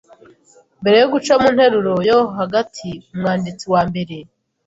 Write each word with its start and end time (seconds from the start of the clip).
mbere 0.81 0.95
yo 1.01 1.07
guca 1.13 1.33
mu 1.41 1.49
nteruro 1.55 1.93
yo 2.09 2.19
hagati 2.39 2.89
Umwanditsi 3.13 3.65
wa 3.73 3.81
mbere 3.89 4.15